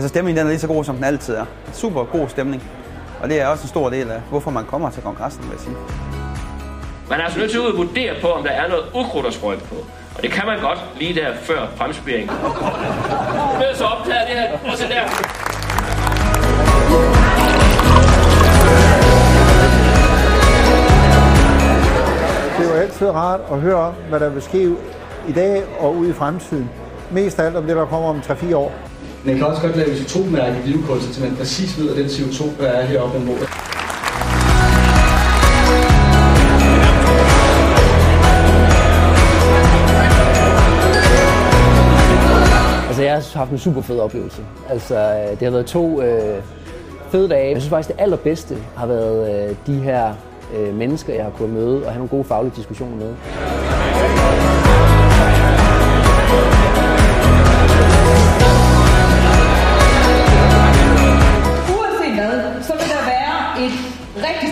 Altså 0.00 0.08
stemningen 0.08 0.38
den 0.38 0.46
er 0.46 0.50
lige 0.50 0.60
så 0.60 0.66
god, 0.66 0.84
som 0.84 0.94
den 0.94 1.04
altid 1.04 1.34
er. 1.34 1.44
Super 1.72 2.04
god 2.04 2.28
stemning. 2.28 2.62
Og 3.22 3.28
det 3.28 3.40
er 3.40 3.46
også 3.46 3.64
en 3.64 3.68
stor 3.68 3.90
del 3.90 4.10
af, 4.10 4.20
hvorfor 4.30 4.50
man 4.50 4.64
kommer 4.64 4.90
til 4.90 5.02
kongressen, 5.02 5.42
vil 5.42 5.50
jeg 5.50 5.60
sige. 5.60 5.76
Man 7.10 7.20
er 7.20 7.24
altså 7.24 7.38
nødt 7.38 7.50
til 7.50 7.58
at 7.58 7.76
vurdere 7.76 8.14
på, 8.22 8.28
om 8.28 8.42
der 8.42 8.50
er 8.50 8.68
noget 8.68 8.84
ukrudt 8.94 9.26
at 9.26 9.32
sprøjte 9.34 9.64
på. 9.64 9.74
Og 10.16 10.22
det 10.22 10.30
kan 10.30 10.46
man 10.46 10.60
godt 10.60 10.78
lige 10.98 11.14
der 11.14 11.34
før 11.42 11.66
fremspiring. 11.76 12.26
Nu 13.58 13.64
er 13.64 13.74
så 13.74 13.84
optaget 13.84 14.28
det 14.28 14.36
her. 14.36 14.72
At 14.72 14.78
se 14.78 14.84
der. 14.88 15.04
Det 22.58 22.66
er 22.66 22.74
jo 22.74 22.80
altid 22.80 23.10
rart 23.10 23.40
at 23.52 23.60
høre 23.60 23.76
om, 23.76 23.94
hvad 24.08 24.20
der 24.20 24.28
vil 24.28 24.42
ske 24.42 24.76
i 25.28 25.32
dag 25.32 25.62
og 25.80 25.96
ud 25.96 26.08
i 26.08 26.12
fremtiden. 26.12 26.70
Mest 27.10 27.38
af 27.38 27.46
alt 27.46 27.56
om 27.56 27.66
det, 27.66 27.76
der 27.76 27.86
kommer 27.86 28.08
om 28.08 28.18
3-4 28.18 28.56
år. 28.56 28.72
Man 29.24 29.36
kan 29.36 29.46
også 29.46 29.62
godt 29.62 29.76
lave 29.76 29.92
isotopmærke 29.92 30.56
i 30.64 30.68
livkunst, 30.68 31.14
så 31.14 31.20
man 31.20 31.36
præcis 31.36 31.78
ved, 31.78 31.90
at 31.90 31.96
den 31.96 32.06
CO2, 32.06 32.62
der 32.62 32.68
er 32.68 32.86
heroppe 32.86 33.18
mod. 33.18 33.38
Altså, 42.88 43.02
jeg 43.02 43.14
har 43.14 43.38
haft 43.38 43.50
en 43.50 43.58
super 43.58 43.80
fed 43.80 43.98
oplevelse. 43.98 44.42
Altså, 44.68 44.94
øh, 44.94 45.30
det 45.30 45.42
har 45.42 45.50
været 45.50 45.66
to 45.66 46.02
øh, 46.02 46.42
fede 47.10 47.28
dage. 47.28 47.52
Jeg 47.52 47.60
synes 47.60 47.70
faktisk, 47.70 47.96
det 47.96 48.02
allerbedste 48.02 48.56
har 48.76 48.86
været 48.86 49.48
øh, 49.50 49.56
de 49.66 49.80
her 49.80 50.14
øh, 50.56 50.74
mennesker, 50.74 51.14
jeg 51.14 51.24
har 51.24 51.30
kunnet 51.30 51.54
møde 51.54 51.76
og 51.76 51.92
have 51.92 51.96
nogle 51.98 52.08
gode 52.08 52.24
faglige 52.24 52.52
diskussioner 52.56 52.96
med. 52.96 53.14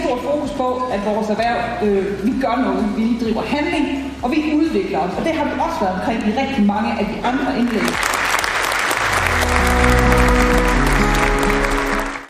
Stor 0.08 0.32
fokus 0.32 0.50
på, 0.50 0.68
at 0.94 1.00
vores 1.06 1.28
erhverv, 1.34 1.58
øh, 1.84 2.26
vi 2.26 2.32
gør 2.44 2.56
noget, 2.66 2.84
vi 2.96 3.06
driver 3.22 3.42
handling, 3.42 3.86
og 4.22 4.30
vi 4.30 4.38
udvikler 4.60 4.98
os. 4.98 5.12
Og 5.18 5.24
det 5.24 5.32
har 5.38 5.44
vi 5.44 5.50
også 5.66 5.78
været 5.80 5.94
omkring 5.98 6.18
i 6.28 6.30
rigtig 6.42 6.66
mange 6.66 6.90
af 7.00 7.04
de 7.12 7.16
andre 7.30 7.58
indlæg. 7.60 7.90